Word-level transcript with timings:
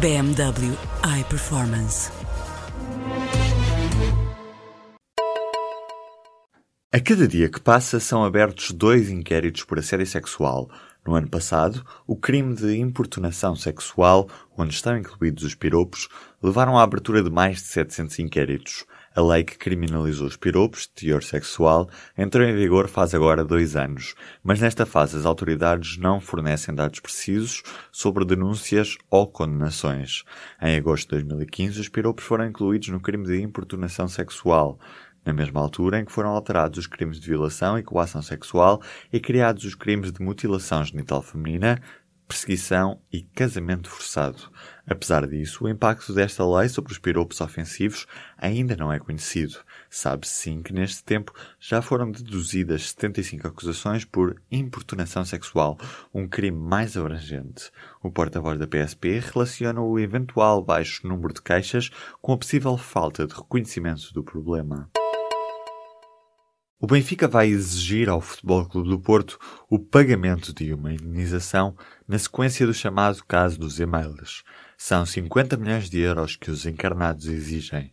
BMW 0.00 0.78
iPerformance. 1.18 2.12
A 6.92 7.00
cada 7.00 7.26
dia 7.26 7.48
que 7.48 7.60
passa 7.60 7.98
são 7.98 8.22
abertos 8.22 8.70
dois 8.70 9.10
inquéritos 9.10 9.64
por 9.64 9.76
assédio 9.80 10.06
sexual. 10.06 10.70
No 11.04 11.16
ano 11.16 11.28
passado, 11.28 11.84
o 12.06 12.14
crime 12.14 12.54
de 12.54 12.78
importunação 12.78 13.56
sexual, 13.56 14.28
onde 14.56 14.72
estão 14.72 14.96
incluídos 14.96 15.42
os 15.42 15.56
piropos, 15.56 16.08
levaram 16.40 16.78
à 16.78 16.84
abertura 16.84 17.20
de 17.20 17.30
mais 17.30 17.56
de 17.56 17.64
700 17.64 18.20
inquéritos. 18.20 18.84
A 19.18 19.20
lei 19.20 19.42
que 19.42 19.58
criminalizou 19.58 20.28
os 20.28 20.36
piropos 20.36 20.82
de 20.82 20.90
teor 20.90 21.24
sexual 21.24 21.90
entrou 22.16 22.46
em 22.46 22.54
vigor 22.54 22.86
faz 22.86 23.12
agora 23.16 23.44
dois 23.44 23.74
anos, 23.74 24.14
mas 24.44 24.60
nesta 24.60 24.86
fase 24.86 25.16
as 25.16 25.26
autoridades 25.26 25.98
não 25.98 26.20
fornecem 26.20 26.72
dados 26.72 27.00
precisos 27.00 27.64
sobre 27.90 28.24
denúncias 28.24 28.96
ou 29.10 29.26
condenações. 29.26 30.22
Em 30.62 30.76
agosto 30.76 31.18
de 31.18 31.24
2015, 31.24 31.80
os 31.80 31.88
piropos 31.88 32.24
foram 32.24 32.46
incluídos 32.46 32.90
no 32.90 33.00
crime 33.00 33.24
de 33.24 33.42
importunação 33.42 34.06
sexual, 34.06 34.78
na 35.26 35.32
mesma 35.32 35.60
altura 35.60 35.98
em 35.98 36.04
que 36.04 36.12
foram 36.12 36.30
alterados 36.30 36.78
os 36.78 36.86
crimes 36.86 37.18
de 37.18 37.26
violação 37.26 37.76
e 37.76 37.82
coação 37.82 38.22
sexual 38.22 38.80
e 39.12 39.18
criados 39.18 39.64
os 39.64 39.74
crimes 39.74 40.12
de 40.12 40.22
mutilação 40.22 40.84
genital 40.84 41.22
feminina, 41.22 41.82
perseguição 42.28 43.00
e 43.10 43.22
casamento 43.22 43.88
forçado. 43.88 44.52
Apesar 44.86 45.26
disso, 45.26 45.64
o 45.64 45.68
impacto 45.68 46.12
desta 46.12 46.46
lei 46.46 46.68
sobre 46.68 46.92
os 46.92 46.98
piropos 46.98 47.40
ofensivos 47.40 48.06
ainda 48.36 48.76
não 48.76 48.92
é 48.92 48.98
conhecido. 48.98 49.58
Sabe-se 49.88 50.34
sim 50.34 50.62
que 50.62 50.72
neste 50.72 51.02
tempo 51.02 51.32
já 51.58 51.80
foram 51.80 52.10
deduzidas 52.10 52.90
75 52.90 53.48
acusações 53.48 54.04
por 54.04 54.40
importunação 54.50 55.24
sexual, 55.24 55.78
um 56.12 56.28
crime 56.28 56.58
mais 56.58 56.96
abrangente. 56.96 57.70
O 58.02 58.10
porta-voz 58.10 58.58
da 58.58 58.66
PSP 58.66 59.20
relaciona 59.20 59.80
o 59.80 59.98
eventual 59.98 60.62
baixo 60.62 61.06
número 61.08 61.32
de 61.32 61.42
queixas 61.42 61.90
com 62.20 62.32
a 62.32 62.38
possível 62.38 62.76
falta 62.76 63.26
de 63.26 63.34
reconhecimento 63.34 64.12
do 64.12 64.22
problema. 64.22 64.90
O 66.80 66.86
Benfica 66.86 67.26
vai 67.26 67.48
exigir 67.48 68.08
ao 68.08 68.20
Futebol 68.20 68.64
Clube 68.64 68.88
do 68.88 69.00
Porto 69.00 69.36
o 69.68 69.80
pagamento 69.80 70.54
de 70.54 70.72
uma 70.72 70.92
indenização 70.92 71.76
na 72.06 72.16
sequência 72.16 72.64
do 72.64 72.72
chamado 72.72 73.24
caso 73.26 73.58
dos 73.58 73.80
e-mails. 73.80 74.44
São 74.76 75.04
50 75.04 75.56
milhões 75.56 75.90
de 75.90 75.98
euros 75.98 76.36
que 76.36 76.52
os 76.52 76.64
encarnados 76.66 77.26
exigem. 77.26 77.92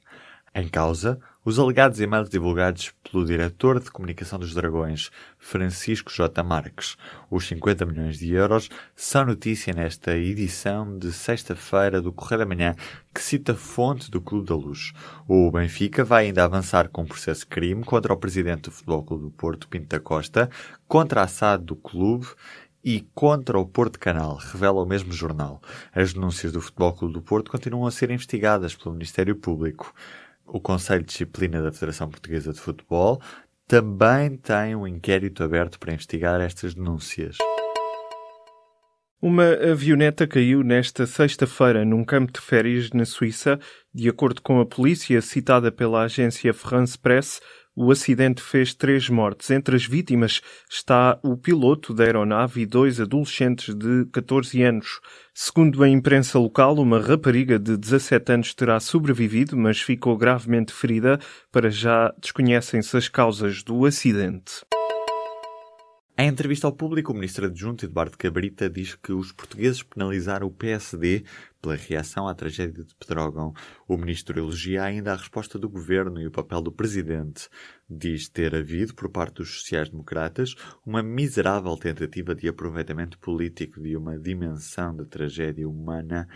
Em 0.53 0.69
causa, 0.69 1.19
os 1.45 1.59
alegados 1.59 2.01
e-mails 2.01 2.27
divulgados 2.27 2.91
pelo 3.03 3.23
diretor 3.23 3.79
de 3.79 3.91
comunicação 3.91 4.39
dos 4.39 4.51
Dragões, 4.55 5.11
Francisco 5.37 6.11
J. 6.11 6.41
Marques. 6.41 6.97
Os 7.29 7.47
50 7.47 7.85
milhões 7.85 8.17
de 8.17 8.33
euros 8.33 8.67
são 8.95 9.25
notícia 9.25 9.71
nesta 9.71 10.17
edição 10.17 10.97
de 10.97 11.13
sexta-feira 11.13 12.01
do 12.01 12.11
Correio 12.11 12.39
da 12.39 12.45
Manhã, 12.47 12.75
que 13.13 13.21
cita 13.21 13.53
fonte 13.53 14.09
do 14.09 14.19
Clube 14.19 14.47
da 14.47 14.55
Luz. 14.55 14.91
O 15.27 15.51
Benfica 15.51 16.03
vai 16.03 16.25
ainda 16.25 16.43
avançar 16.43 16.89
com 16.89 17.03
um 17.03 17.07
processo 17.07 17.41
de 17.41 17.47
crime 17.47 17.83
contra 17.83 18.11
o 18.11 18.17
presidente 18.17 18.63
do 18.63 18.71
Futebol 18.71 19.03
Clube 19.03 19.23
do 19.25 19.31
Porto, 19.31 19.67
Pinto 19.67 19.89
da 19.89 19.99
Costa, 19.99 20.49
contra 20.87 21.21
a 21.21 21.27
SAD 21.27 21.63
do 21.63 21.75
clube 21.75 22.25
e 22.83 23.01
contra 23.13 23.59
o 23.59 23.65
Porto 23.67 23.99
Canal, 23.99 24.35
revela 24.35 24.81
o 24.81 24.85
mesmo 24.85 25.11
jornal. 25.11 25.61
As 25.93 26.13
denúncias 26.13 26.51
do 26.51 26.61
Futebol 26.61 26.93
Clube 26.93 27.13
do 27.13 27.21
Porto 27.21 27.51
continuam 27.51 27.85
a 27.85 27.91
ser 27.91 28.09
investigadas 28.09 28.75
pelo 28.75 28.93
Ministério 28.93 29.35
Público. 29.35 29.93
O 30.45 30.59
Conselho 30.59 31.01
de 31.01 31.07
Disciplina 31.07 31.61
da 31.61 31.71
Federação 31.71 32.09
Portuguesa 32.09 32.53
de 32.53 32.59
Futebol 32.59 33.21
também 33.67 34.37
tem 34.37 34.75
um 34.75 34.87
inquérito 34.87 35.43
aberto 35.43 35.79
para 35.79 35.93
investigar 35.93 36.39
estas 36.39 36.75
denúncias. 36.75 37.37
Uma 39.21 39.53
avioneta 39.71 40.27
caiu 40.27 40.61
nesta 40.61 41.07
sexta-feira 41.07 41.85
num 41.85 42.03
campo 42.03 42.33
de 42.33 42.41
férias 42.41 42.91
na 42.91 43.05
Suíça. 43.05 43.59
De 43.93 44.09
acordo 44.09 44.41
com 44.41 44.59
a 44.59 44.65
polícia 44.65 45.21
citada 45.21 45.71
pela 45.71 46.03
agência 46.03 46.53
France 46.53 46.97
Press, 46.97 47.39
o 47.75 47.91
acidente 47.91 48.41
fez 48.41 48.73
três 48.73 49.09
mortes. 49.09 49.49
Entre 49.51 49.75
as 49.75 49.85
vítimas 49.85 50.41
está 50.69 51.17
o 51.23 51.37
piloto 51.37 51.93
da 51.93 52.03
aeronave 52.03 52.61
e 52.61 52.65
dois 52.65 52.99
adolescentes 52.99 53.73
de 53.73 54.05
14 54.11 54.61
anos. 54.61 54.99
Segundo 55.33 55.81
a 55.81 55.89
imprensa 55.89 56.37
local, 56.37 56.75
uma 56.75 56.99
rapariga 56.99 57.57
de 57.57 57.77
17 57.77 58.31
anos 58.31 58.53
terá 58.53 58.79
sobrevivido, 58.79 59.57
mas 59.57 59.81
ficou 59.81 60.17
gravemente 60.17 60.73
ferida. 60.73 61.19
Para 61.51 61.69
já 61.69 62.13
desconhecem-se 62.19 62.95
as 62.95 63.07
causas 63.07 63.63
do 63.63 63.85
acidente. 63.85 64.61
Em 66.17 66.29
entrevista 66.29 66.65
ao 66.65 66.71
público, 66.71 67.11
o 67.11 67.13
ministro 67.13 67.47
adjunto 67.47 67.83
Eduardo 67.83 68.17
Cabrita 68.17 68.69
diz 68.69 68.95
que 68.95 69.11
os 69.11 69.33
portugueses 69.33 69.83
penalizaram 69.83 70.47
o 70.47 70.51
PSD 70.51 71.25
pela 71.61 71.75
reação 71.75 72.25
à 72.25 72.33
tragédia 72.33 72.85
de 72.85 72.95
Pedrógão. 72.95 73.53
O 73.85 73.97
ministro 73.97 74.39
elogia 74.39 74.85
ainda 74.85 75.11
a 75.11 75.17
resposta 75.17 75.59
do 75.59 75.67
governo 75.67 76.21
e 76.21 76.25
o 76.25 76.31
papel 76.31 76.61
do 76.61 76.71
presidente. 76.71 77.49
Diz 77.89 78.29
ter 78.29 78.55
havido, 78.55 78.95
por 78.95 79.09
parte 79.09 79.35
dos 79.35 79.59
sociais-democratas, 79.59 80.55
uma 80.85 81.03
miserável 81.03 81.75
tentativa 81.75 82.33
de 82.33 82.47
aproveitamento 82.47 83.19
político 83.19 83.81
de 83.81 83.97
uma 83.97 84.17
dimensão 84.17 84.95
da 84.95 85.03
tragédia 85.03 85.67
humana 85.67 86.29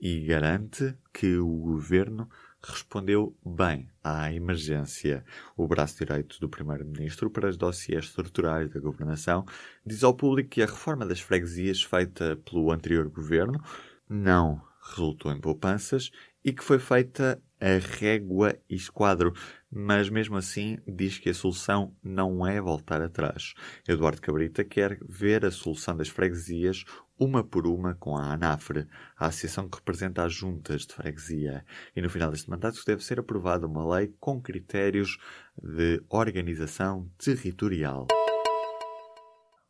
e 0.00 0.24
garante 0.24 0.96
que 1.12 1.36
o 1.36 1.46
governo 1.58 2.26
respondeu 2.62 3.36
bem 3.44 3.88
à 4.02 4.32
emergência. 4.32 5.24
O 5.56 5.66
braço 5.66 5.98
direito 5.98 6.40
do 6.40 6.48
Primeiro-Ministro 6.48 7.30
para 7.30 7.48
as 7.48 7.56
dossiês 7.56 8.06
estruturais 8.06 8.70
da 8.70 8.80
governação 8.80 9.44
diz 9.84 10.02
ao 10.02 10.14
público 10.14 10.50
que 10.50 10.62
a 10.62 10.66
reforma 10.66 11.06
das 11.06 11.20
freguesias 11.20 11.82
feita 11.82 12.36
pelo 12.44 12.72
anterior 12.72 13.08
governo 13.08 13.60
não 14.08 14.60
resultou 14.82 15.32
em 15.32 15.40
poupanças 15.40 16.10
e 16.44 16.52
que 16.52 16.62
foi 16.62 16.78
feita 16.78 17.42
a 17.60 17.98
régua 17.98 18.56
e 18.68 18.76
esquadro, 18.76 19.32
mas 19.70 20.08
mesmo 20.08 20.36
assim 20.36 20.78
diz 20.86 21.18
que 21.18 21.30
a 21.30 21.34
solução 21.34 21.94
não 22.02 22.46
é 22.46 22.60
voltar 22.60 23.00
atrás. 23.00 23.54
Eduardo 23.88 24.20
Cabrita 24.20 24.62
quer 24.62 24.98
ver 25.08 25.44
a 25.44 25.50
solução 25.50 25.96
das 25.96 26.08
freguesias 26.08 26.84
uma 27.18 27.42
por 27.42 27.66
uma 27.66 27.94
com 27.94 28.16
a 28.16 28.32
ANAFRE, 28.32 28.86
a 29.16 29.26
associação 29.26 29.68
que 29.68 29.78
representa 29.78 30.24
as 30.24 30.32
juntas 30.32 30.82
de 30.86 30.94
freguesia. 30.94 31.64
E 31.94 32.02
no 32.02 32.10
final 32.10 32.30
deste 32.30 32.50
mandato 32.50 32.82
deve 32.86 33.04
ser 33.04 33.18
aprovada 33.18 33.66
uma 33.66 33.96
lei 33.96 34.14
com 34.20 34.40
critérios 34.40 35.18
de 35.62 36.02
organização 36.08 37.08
territorial. 37.18 38.06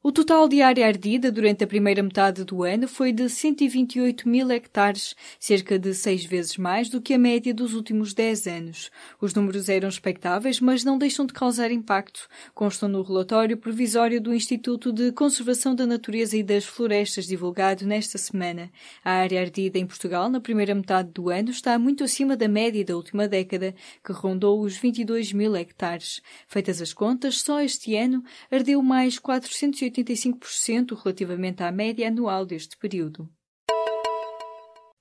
O 0.06 0.12
total 0.12 0.46
de 0.46 0.62
área 0.62 0.86
ardida 0.86 1.32
durante 1.32 1.64
a 1.64 1.66
primeira 1.66 2.00
metade 2.00 2.44
do 2.44 2.62
ano 2.62 2.86
foi 2.86 3.10
de 3.10 3.28
128 3.28 4.28
mil 4.28 4.48
hectares, 4.52 5.16
cerca 5.36 5.80
de 5.80 5.92
seis 5.94 6.24
vezes 6.24 6.56
mais 6.56 6.88
do 6.88 7.00
que 7.02 7.12
a 7.12 7.18
média 7.18 7.52
dos 7.52 7.74
últimos 7.74 8.14
10 8.14 8.46
anos. 8.46 8.90
Os 9.20 9.34
números 9.34 9.68
eram 9.68 9.88
expectáveis, 9.88 10.60
mas 10.60 10.84
não 10.84 10.96
deixam 10.96 11.26
de 11.26 11.32
causar 11.32 11.72
impacto, 11.72 12.28
constam 12.54 12.88
no 12.88 13.02
relatório 13.02 13.56
provisório 13.56 14.20
do 14.20 14.32
Instituto 14.32 14.92
de 14.92 15.10
Conservação 15.10 15.74
da 15.74 15.84
Natureza 15.84 16.36
e 16.36 16.42
das 16.44 16.64
Florestas, 16.64 17.26
divulgado 17.26 17.84
nesta 17.84 18.16
semana. 18.16 18.70
A 19.04 19.10
área 19.10 19.40
ardida 19.40 19.76
em 19.76 19.86
Portugal, 19.88 20.30
na 20.30 20.40
primeira 20.40 20.72
metade 20.72 21.10
do 21.10 21.30
ano, 21.30 21.50
está 21.50 21.76
muito 21.80 22.04
acima 22.04 22.36
da 22.36 22.46
média 22.46 22.84
da 22.84 22.94
última 22.94 23.26
década, 23.26 23.74
que 24.04 24.12
rondou 24.12 24.60
os 24.60 24.76
22 24.76 25.32
mil 25.32 25.56
hectares. 25.56 26.22
Feitas 26.46 26.80
as 26.80 26.92
contas, 26.92 27.40
só 27.40 27.60
este 27.60 27.96
ano 27.96 28.22
ardeu 28.52 28.80
mais 28.80 29.18
480 29.18 29.95
85% 30.02 30.96
relativamente 31.02 31.62
à 31.62 31.72
média 31.72 32.08
anual 32.08 32.44
deste 32.44 32.76
período. 32.76 33.28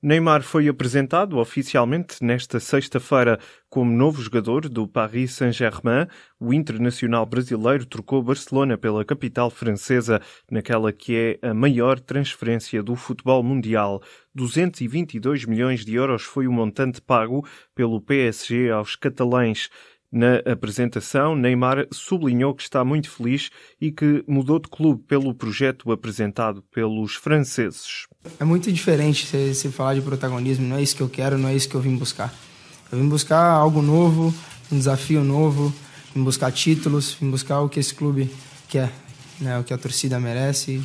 Neymar 0.05 0.43
foi 0.43 0.67
apresentado 0.67 1.39
oficialmente 1.39 2.23
nesta 2.23 2.59
sexta-feira 2.59 3.39
como 3.67 3.91
novo 3.91 4.21
jogador 4.21 4.69
do 4.69 4.87
Paris 4.87 5.31
Saint-Germain. 5.31 6.05
O 6.39 6.53
internacional 6.53 7.25
brasileiro 7.25 7.87
trocou 7.87 8.21
Barcelona 8.21 8.77
pela 8.77 9.03
capital 9.03 9.49
francesa, 9.49 10.21
naquela 10.51 10.93
que 10.93 11.39
é 11.41 11.47
a 11.49 11.55
maior 11.55 11.99
transferência 11.99 12.83
do 12.83 12.95
futebol 12.95 13.41
mundial. 13.41 13.99
222 14.35 15.45
milhões 15.45 15.83
de 15.83 15.95
euros 15.95 16.21
foi 16.21 16.45
o 16.45 16.51
montante 16.51 17.01
pago 17.01 17.43
pelo 17.73 17.99
PSG 17.99 18.69
aos 18.69 18.95
catalães. 18.95 19.71
Na 20.15 20.37
apresentação, 20.49 21.35
Neymar 21.35 21.87
sublinhou 21.91 22.55
que 22.55 22.63
está 22.63 22.85
muito 22.85 23.09
feliz 23.09 23.49
e 23.81 23.91
que 23.91 24.23
mudou 24.25 24.59
de 24.59 24.69
clube 24.69 25.03
pelo 25.03 25.35
projeto 25.35 25.91
apresentado 25.91 26.63
pelos 26.73 27.15
franceses. 27.15 28.07
É 28.39 28.45
muito 28.45 28.71
diferente 28.71 29.25
se, 29.25 29.69
falar 29.69 29.93
de 29.95 30.01
protagonismo, 30.01 30.65
não 30.65 30.77
é 30.77 30.81
isso 30.81 30.95
que 30.95 31.01
eu 31.01 31.09
quero, 31.09 31.37
não 31.37 31.49
é 31.49 31.53
isso 31.53 31.67
que 31.67 31.75
eu 31.75 31.81
vim 31.81 31.97
buscar. 31.97 32.33
Eu 32.89 32.97
vim 32.97 33.09
buscar 33.09 33.43
algo 33.45 33.81
novo, 33.81 34.33
um 34.71 34.77
desafio 34.77 35.21
novo, 35.21 35.73
vim 36.15 36.23
buscar 36.23 36.49
títulos, 36.49 37.17
vim 37.19 37.29
buscar 37.29 37.59
o 37.59 37.67
que 37.67 37.81
esse 37.81 37.93
clube 37.93 38.31
quer, 38.69 38.93
né, 39.41 39.59
o 39.59 39.65
que 39.65 39.73
a 39.73 39.77
torcida 39.77 40.17
merece 40.17 40.81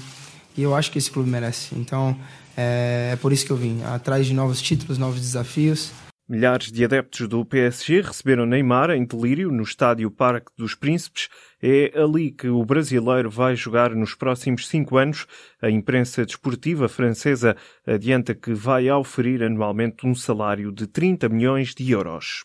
e 0.57 0.63
eu 0.63 0.75
acho 0.75 0.91
que 0.91 0.99
esse 0.99 1.09
clube 1.09 1.31
merece. 1.31 1.73
Então 1.77 2.19
é, 2.57 3.11
é 3.13 3.17
por 3.17 3.33
isso 3.33 3.47
que 3.47 3.53
eu 3.53 3.57
vim, 3.57 3.81
atrás 3.85 4.27
de 4.27 4.35
novos 4.35 4.61
títulos, 4.61 4.99
novos 4.99 5.21
desafios. 5.21 5.93
Milhares 6.31 6.71
de 6.71 6.85
adeptos 6.85 7.27
do 7.27 7.45
PSG 7.45 8.03
receberam 8.03 8.47
Neymar 8.47 8.91
em 8.91 9.05
delírio 9.05 9.51
no 9.51 9.65
estádio 9.65 10.09
Parque 10.13 10.53
dos 10.57 10.77
Príncipes. 10.77 11.29
É 11.61 11.91
ali 12.01 12.31
que 12.31 12.47
o 12.47 12.65
brasileiro 12.65 13.29
vai 13.29 13.57
jogar 13.57 13.97
nos 13.97 14.15
próximos 14.15 14.69
cinco 14.69 14.97
anos. 14.97 15.27
A 15.61 15.69
imprensa 15.69 16.25
desportiva 16.25 16.89
francesa 16.89 17.57
adianta 17.85 18.33
que 18.33 18.55
vai 18.55 18.89
oferir 18.93 19.43
anualmente 19.43 20.07
um 20.07 20.15
salário 20.15 20.71
de 20.71 20.87
30 20.87 21.29
milhões 21.29 21.75
de 21.75 21.91
euros. 21.91 22.45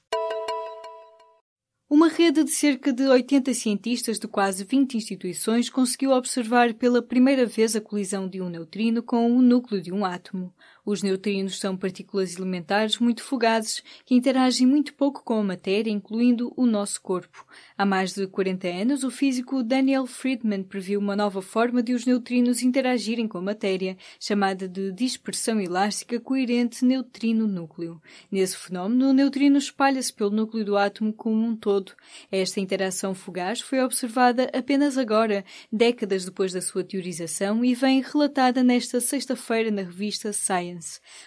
Uma 1.88 2.10
rede 2.10 2.44
de 2.44 2.50
cerca 2.50 2.92
de 2.92 3.04
80 3.04 3.54
cientistas 3.54 4.18
de 4.18 4.28
quase 4.28 4.64
20 4.64 4.98
instituições 4.98 5.70
conseguiu 5.70 6.10
observar 6.10 6.74
pela 6.74 7.04
primeira 7.04 7.46
vez 7.46 7.76
a 7.76 7.81
colisão 7.81 8.28
de 8.28 8.42
um 8.42 8.50
neutrino 8.50 9.04
com 9.04 9.31
o 9.31 9.44
núcleo 9.44 9.80
de 9.80 9.94
um 9.94 10.04
átomo. 10.04 10.52
Os 10.86 11.02
neutrinos 11.02 11.58
são 11.58 11.76
partículas 11.76 12.38
elementares 12.38 13.00
muito 13.00 13.24
fugazes 13.24 13.82
que 14.06 14.14
interagem 14.14 14.68
muito 14.68 14.94
pouco 14.94 15.24
com 15.24 15.40
a 15.40 15.44
matéria, 15.44 15.90
incluindo 15.90 16.54
o 16.56 16.68
nosso 16.68 17.02
corpo. 17.02 17.44
Há 17.76 17.84
mais 17.84 18.14
de 18.14 18.28
40 18.28 18.68
anos, 18.68 19.04
o 19.04 19.10
físico 19.10 19.64
Daniel 19.64 20.06
Friedman 20.06 20.62
previu 20.62 21.00
uma 21.00 21.16
nova 21.16 21.42
forma 21.42 21.82
de 21.82 21.94
os 21.94 22.06
neutrinos 22.06 22.62
interagirem 22.62 23.28
com 23.28 23.40
a 23.40 23.42
matéria, 23.42 23.98
chamada 24.20 24.68
de 24.68 24.92
dispersão 24.92 25.60
elástica 25.60 26.20
coerente 26.20 26.86
neutrino-núcleo. 26.86 28.00
Nesse 28.31 28.56
fenómeno, 28.56 29.10
o 29.10 29.14
neutrino 29.14 29.58
espalha-se 29.58 30.14
pelo 30.14 30.30
núcleo 30.30 30.64
do 30.64 30.78
átomo 30.78 31.12
como 31.12 31.44
um 31.44 31.56
todo. 31.56 31.94
Esta 32.31 32.60
interação 32.60 33.16
fugaz 33.16 33.60
foi 33.60 33.81
observada 33.81 34.52
apenas 34.54 35.00
agora, 35.00 35.44
décadas 35.72 36.26
depois 36.26 36.54
da 36.54 36.62
sua 36.62 36.84
teorização, 36.84 37.66
e 37.66 37.74
vem 37.74 38.02
relatada 38.02 38.62
nesta 38.62 39.02
sexta-feira 39.02 39.72
na 39.72 39.81
revista 39.81 40.31
Science. 40.31 40.75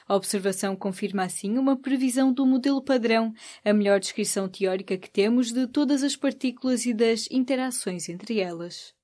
A 0.07 0.15
observação 0.15 0.75
confirma 0.75 1.25
assim 1.25 1.59
uma 1.59 1.77
previsão 1.77 2.33
do 2.33 2.47
modelo 2.47 2.83
padrão, 2.83 3.33
a 3.65 3.73
melhor 3.73 4.01
descrição 4.01 4.49
teórica 4.49 4.97
que 4.97 5.11
temos 5.11 5.53
de 5.53 5.67
todas 5.67 6.03
as 6.03 6.17
partículas 6.17 6.87
e 6.87 6.95
das 6.95 7.29
interações 7.31 8.09
entre 8.09 8.41
elas. 8.41 8.95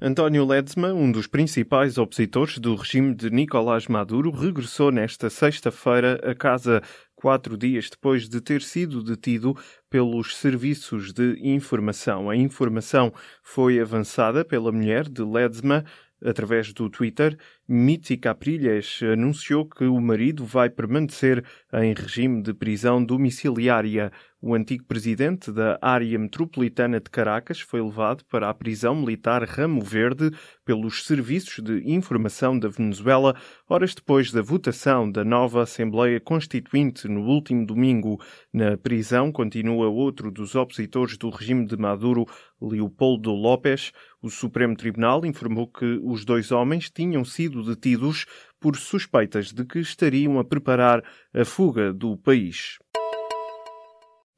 António 0.00 0.44
Ledesma, 0.44 0.92
um 0.92 1.10
dos 1.10 1.26
principais 1.26 1.98
opositores 1.98 2.58
do 2.58 2.76
regime 2.76 3.14
de 3.14 3.30
Nicolás 3.30 3.88
Maduro, 3.88 4.30
regressou 4.30 4.92
nesta 4.92 5.28
sexta-feira 5.28 6.20
a 6.22 6.34
casa 6.36 6.82
quatro 7.16 7.56
dias 7.56 7.90
depois 7.90 8.28
de 8.28 8.40
ter 8.40 8.62
sido 8.62 9.02
detido 9.02 9.56
pelos 9.90 10.36
serviços 10.36 11.12
de 11.12 11.36
informação. 11.42 12.30
A 12.30 12.36
informação 12.36 13.12
foi 13.42 13.80
avançada 13.80 14.44
pela 14.44 14.70
mulher 14.70 15.08
de 15.08 15.22
Ledesma, 15.22 15.84
Através 16.24 16.72
do 16.72 16.90
Twitter, 16.90 17.38
Mitzi 17.68 18.16
Caprilhas 18.16 19.00
anunciou 19.02 19.64
que 19.66 19.84
o 19.84 20.00
marido 20.00 20.44
vai 20.44 20.68
permanecer 20.68 21.44
em 21.72 21.94
regime 21.94 22.42
de 22.42 22.52
prisão 22.52 23.04
domiciliária. 23.04 24.10
O 24.40 24.54
antigo 24.54 24.84
presidente 24.84 25.50
da 25.50 25.76
área 25.82 26.16
metropolitana 26.16 27.00
de 27.00 27.10
Caracas 27.10 27.58
foi 27.58 27.82
levado 27.82 28.24
para 28.26 28.48
a 28.48 28.54
prisão 28.54 28.94
militar 28.94 29.42
Ramo 29.42 29.82
Verde 29.82 30.30
pelos 30.64 31.04
serviços 31.04 31.60
de 31.60 31.82
informação 31.90 32.56
da 32.56 32.68
Venezuela, 32.68 33.34
horas 33.68 33.96
depois 33.96 34.30
da 34.30 34.40
votação 34.40 35.10
da 35.10 35.24
nova 35.24 35.64
Assembleia 35.64 36.20
Constituinte 36.20 37.08
no 37.08 37.22
último 37.22 37.66
domingo. 37.66 38.22
Na 38.52 38.76
prisão 38.76 39.32
continua 39.32 39.88
outro 39.88 40.30
dos 40.30 40.54
opositores 40.54 41.18
do 41.18 41.30
regime 41.30 41.66
de 41.66 41.76
Maduro, 41.76 42.24
Leopoldo 42.62 43.32
López. 43.32 43.90
O 44.22 44.30
Supremo 44.30 44.76
Tribunal 44.76 45.26
informou 45.26 45.66
que 45.66 46.00
os 46.04 46.24
dois 46.24 46.52
homens 46.52 46.88
tinham 46.88 47.24
sido 47.24 47.64
detidos 47.64 48.24
por 48.60 48.76
suspeitas 48.76 49.52
de 49.52 49.64
que 49.64 49.80
estariam 49.80 50.38
a 50.38 50.44
preparar 50.44 51.02
a 51.34 51.44
fuga 51.44 51.92
do 51.92 52.16
país. 52.16 52.78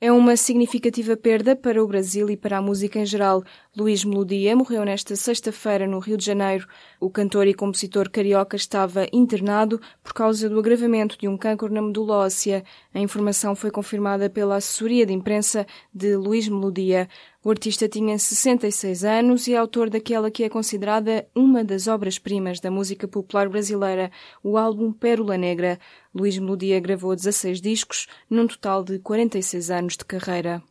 É 0.03 0.11
uma 0.11 0.35
significativa 0.35 1.15
perda 1.15 1.55
para 1.55 1.85
o 1.85 1.87
Brasil 1.87 2.31
e 2.31 2.35
para 2.35 2.57
a 2.57 2.63
música 2.63 2.99
em 2.99 3.05
geral. 3.05 3.45
Luís 3.77 4.03
Melodia 4.03 4.57
morreu 4.57 4.83
nesta 4.83 5.15
sexta-feira 5.15 5.87
no 5.87 5.99
Rio 5.99 6.17
de 6.17 6.25
Janeiro. 6.25 6.67
O 6.99 7.11
cantor 7.11 7.47
e 7.47 7.53
compositor 7.53 8.09
carioca 8.09 8.57
estava 8.57 9.07
internado 9.13 9.79
por 10.03 10.15
causa 10.15 10.49
do 10.49 10.59
agravamento 10.59 11.19
de 11.19 11.29
um 11.29 11.37
cancro 11.37 11.71
na 11.71 11.83
medula 11.83 12.17
óssea. 12.17 12.65
A 12.95 12.99
informação 12.99 13.55
foi 13.55 13.71
confirmada 13.71 14.31
pela 14.31 14.57
assessoria 14.57 15.05
de 15.05 15.13
imprensa 15.13 15.67
de 15.93 16.17
Luís 16.17 16.49
Melodia. 16.49 17.07
O 17.43 17.49
artista 17.49 17.89
tinha 17.89 18.19
66 18.19 19.03
anos 19.03 19.49
e 19.49 19.55
é 19.55 19.57
autor 19.57 19.89
daquela 19.89 20.31
que 20.31 20.45
é 20.45 20.49
considerada 20.51 21.27
uma 21.35 21.65
das 21.65 21.89
obras-primas 21.89 22.61
da 22.61 22.71
música 22.71 23.09
popular 23.09 23.49
brasileira, 23.49 24.13
o 24.43 24.59
álbum 24.59 24.93
Pérola 24.93 25.39
Negra. 25.39 25.79
Luís 26.15 26.39
Melodia 26.39 26.79
gravou 26.79 27.17
16 27.17 27.63
discos, 27.63 28.07
num 28.29 28.47
total 28.47 28.85
de 28.85 28.99
46 28.99 29.71
anos 29.71 29.97
de 29.97 30.05
carreira. 30.05 30.63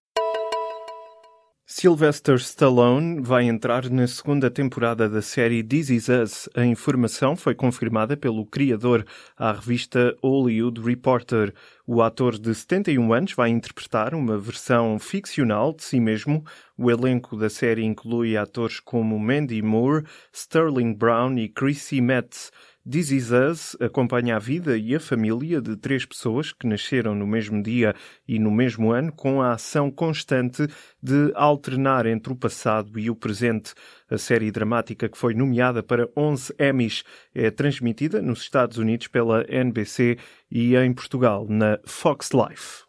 Sylvester 1.71 2.33
Stallone 2.37 3.21
vai 3.21 3.43
entrar 3.43 3.91
na 3.91 4.07
segunda 4.07 4.49
temporada 4.49 5.07
da 5.07 5.21
série 5.21 5.63
This 5.63 5.91
Is 5.91 6.09
Us. 6.09 6.49
A 6.55 6.65
informação 6.65 7.35
foi 7.35 7.53
confirmada 7.53 8.17
pelo 8.17 8.43
criador 8.43 9.05
à 9.37 9.51
revista 9.51 10.17
Hollywood 10.23 10.81
Reporter. 10.81 11.53
O 11.85 12.01
ator 12.01 12.39
de 12.39 12.55
71 12.55 13.13
anos 13.13 13.33
vai 13.33 13.49
interpretar 13.49 14.15
uma 14.15 14.35
versão 14.35 14.97
ficcional 14.97 15.71
de 15.71 15.83
si 15.83 15.99
mesmo. 15.99 16.43
O 16.75 16.89
elenco 16.89 17.37
da 17.37 17.51
série 17.51 17.85
inclui 17.85 18.35
atores 18.35 18.79
como 18.79 19.19
Mandy 19.19 19.61
Moore, 19.61 20.05
Sterling 20.33 20.95
Brown 20.95 21.37
e 21.37 21.47
Chrissy 21.47 22.01
Metz. 22.01 22.51
This 22.89 23.11
Is 23.11 23.29
Us 23.31 23.77
acompanha 23.81 24.37
a 24.37 24.39
vida 24.39 24.77
e 24.77 24.95
a 24.95 24.99
família 24.99 25.61
de 25.61 25.75
três 25.75 26.05
pessoas 26.05 26.53
que 26.53 26.65
nasceram 26.65 27.13
no 27.13 27.27
mesmo 27.27 27.61
dia 27.61 27.93
e 28.27 28.39
no 28.39 28.49
mesmo 28.49 28.91
ano, 28.91 29.11
com 29.11 29.41
a 29.41 29.53
ação 29.53 29.91
constante 29.91 30.65
de 31.03 31.31
alternar 31.35 32.05
entre 32.05 32.31
o 32.31 32.35
passado 32.35 32.97
e 32.97 33.09
o 33.09 33.15
presente. 33.15 33.73
A 34.09 34.17
série 34.17 34.49
dramática 34.49 35.09
que 35.09 35.17
foi 35.17 35.33
nomeada 35.33 35.83
para 35.83 36.09
11 36.15 36.53
Emmys 36.57 37.03
é 37.35 37.51
transmitida 37.51 38.21
nos 38.21 38.41
Estados 38.41 38.77
Unidos 38.77 39.07
pela 39.07 39.45
NBC 39.47 40.17
e 40.49 40.75
em 40.75 40.93
Portugal 40.93 41.45
na 41.49 41.79
Fox 41.85 42.29
Life. 42.31 42.88